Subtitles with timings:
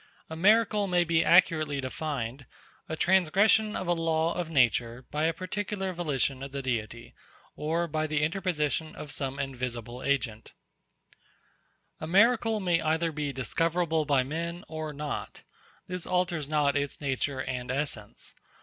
[0.31, 2.47] A miracle may be accurately defined,
[2.89, 7.13] _a transgression of a law of nature by a particular volition of the Deity,
[7.55, 10.53] or by the interposition of some invisible agent_.
[11.99, 15.43] A miracle may either be discoverable by men or not.
[15.85, 18.33] This alters not its nature and essence.